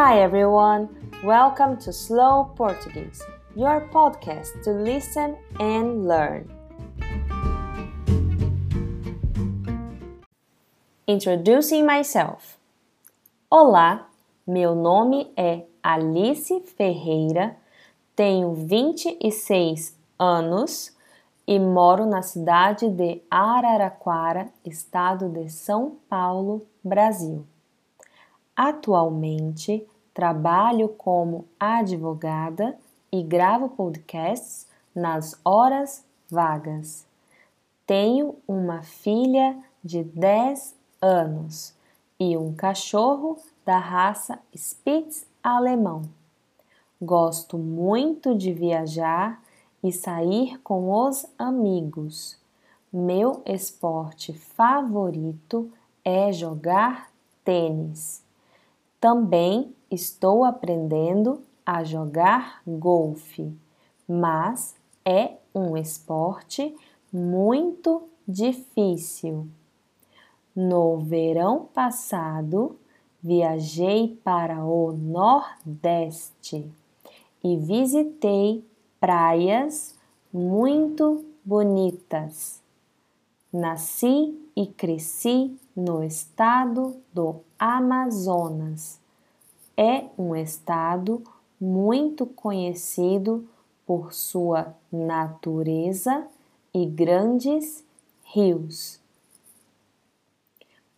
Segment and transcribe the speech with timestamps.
[0.00, 0.88] Hi everyone,
[1.24, 3.20] welcome to Slow Portuguese,
[3.56, 6.48] your podcast to listen and learn.
[11.08, 12.58] Introducing myself.
[13.50, 14.06] Olá,
[14.46, 17.56] meu nome é Alice Ferreira,
[18.14, 20.96] tenho 26 anos
[21.44, 27.44] e moro na cidade de Araraquara, estado de São Paulo, Brasil.
[28.60, 32.76] Atualmente trabalho como advogada
[33.12, 37.06] e gravo podcasts nas horas vagas.
[37.86, 41.72] Tenho uma filha de 10 anos
[42.18, 46.02] e um cachorro da raça Spitz alemão.
[47.00, 49.40] Gosto muito de viajar
[49.84, 52.36] e sair com os amigos.
[52.92, 55.70] Meu esporte favorito
[56.04, 57.12] é jogar
[57.44, 58.26] tênis.
[59.00, 63.52] Também estou aprendendo a jogar golfe,
[64.08, 64.74] mas
[65.04, 66.74] é um esporte
[67.12, 69.46] muito difícil.
[70.54, 72.76] No verão passado,
[73.22, 76.66] viajei para o Nordeste
[77.44, 78.64] e visitei
[78.98, 79.96] praias
[80.32, 82.60] muito bonitas.
[83.50, 89.00] Nasci e cresci no estado do Amazonas.
[89.74, 91.22] É um estado
[91.58, 93.48] muito conhecido
[93.86, 96.26] por sua natureza
[96.74, 97.82] e grandes
[98.22, 99.00] rios.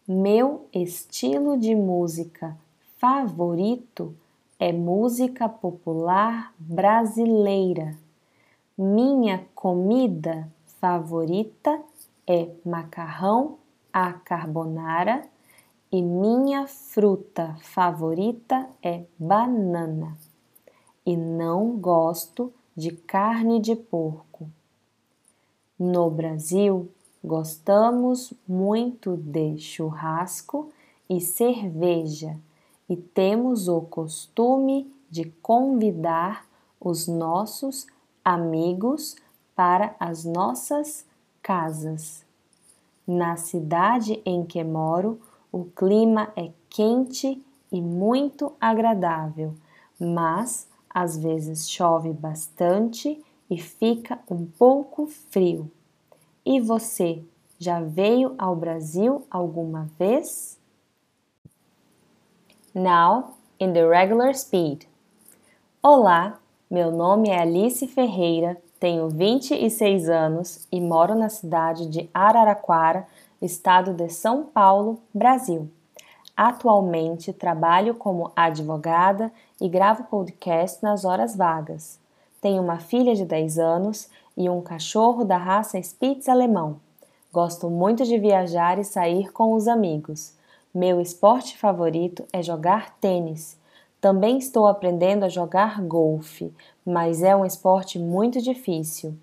[0.05, 2.59] Meu estilo de música
[2.98, 4.12] favorito
[4.59, 7.97] é música popular brasileira.
[8.77, 11.81] Minha comida favorita
[12.33, 13.59] é macarrão
[13.92, 15.28] à carbonara
[15.91, 20.17] e minha fruta favorita é banana.
[21.05, 24.48] E não gosto de carne de porco.
[25.77, 26.89] No Brasil,
[27.24, 30.70] gostamos muito de churrasco
[31.08, 32.39] e cerveja
[32.89, 36.47] e temos o costume de convidar
[36.80, 37.89] os nossos
[38.24, 39.17] amigos
[39.57, 41.10] para as nossas
[41.50, 42.24] casas.
[43.05, 49.55] Na cidade em que moro, o clima é quente e muito agradável,
[49.98, 55.68] mas às vezes chove bastante e fica um pouco frio.
[56.46, 57.20] E você
[57.58, 60.56] já veio ao Brasil alguma vez?
[62.72, 64.84] Now in the regular speed.
[65.82, 66.38] Olá,
[66.70, 73.07] meu nome é Alice Ferreira, tenho 26 anos e moro na cidade de Araraquara,
[73.41, 75.70] estado de São Paulo, Brasil.
[76.35, 79.30] Atualmente trabalho como advogada
[79.61, 82.01] e gravo podcast nas horas vagas.
[82.41, 86.80] Tenho uma filha de 10 anos e um cachorro da raça Spitz alemão.
[87.30, 90.33] Gosto muito de viajar e sair com os amigos.
[90.74, 93.60] Meu esporte favorito é jogar tênis.
[94.00, 96.52] Também estou aprendendo a jogar golfe,
[96.86, 99.14] mas é um esporte muito difícil.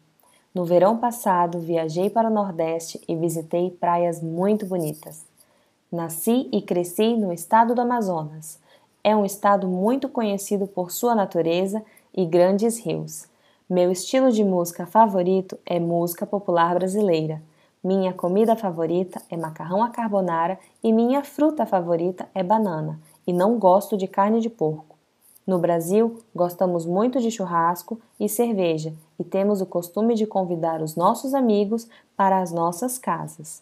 [0.54, 5.26] No verão passado, viajei para o Nordeste e visitei praias muito bonitas.
[5.92, 8.60] Nasci e cresci no estado do Amazonas.
[9.04, 11.84] É um estado muito conhecido por sua natureza
[12.14, 13.28] e grandes rios.
[13.70, 17.42] Meu estilo de música favorito é música popular brasileira.
[17.84, 23.60] Minha comida favorita é macarrão à carbonara e minha fruta favorita é banana, e não
[23.60, 24.96] gosto de carne de porco.
[25.46, 30.96] No Brasil, gostamos muito de churrasco e cerveja e temos o costume de convidar os
[30.96, 33.62] nossos amigos para as nossas casas.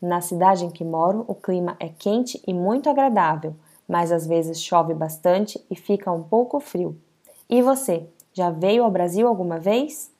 [0.00, 3.54] Na cidade em que moro, o clima é quente e muito agradável,
[3.88, 6.96] mas às vezes chove bastante e fica um pouco frio.
[7.48, 10.10] E você, já veio ao Brasil alguma vez?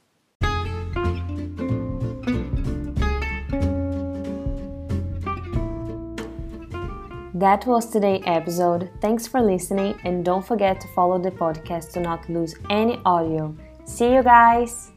[7.37, 8.89] That was today's episode.
[9.03, 13.55] Thanks for listening and don't forget to follow the podcast to not lose any audio.
[13.85, 14.96] See you guys!